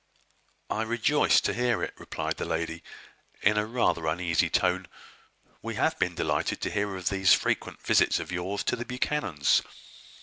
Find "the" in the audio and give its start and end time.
2.37-2.45, 8.75-8.83